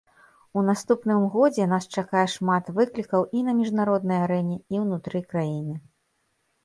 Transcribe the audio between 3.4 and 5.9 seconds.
на міжнароднай арэне, і ўнутры краіны.